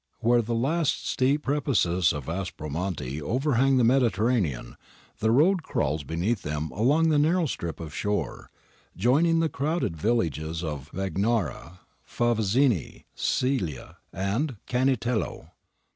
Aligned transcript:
Where 0.19 0.41
the 0.41 0.55
last 0.55 1.05
steep 1.07 1.43
precipices 1.43 2.11
of 2.11 2.25
Aspromonte 2.25 3.21
overhang 3.21 3.77
the 3.77 3.83
Mediterranean, 3.83 4.75
a 5.21 5.29
road 5.29 5.61
crawls 5.61 6.03
beneath 6.03 6.41
them 6.41 6.71
along 6.71 7.09
the 7.09 7.19
narrow 7.19 7.45
strip 7.45 7.79
of 7.79 7.93
shore, 7.93 8.49
joining 8.97 9.41
the 9.41 9.47
crowded 9.47 9.95
villages 9.95 10.63
of 10.63 10.89
Bagnara, 10.91 11.81
Favazzina, 12.03 13.03
Scilla, 13.13 13.97
and 14.11 14.55
Cannitello. 14.65 15.51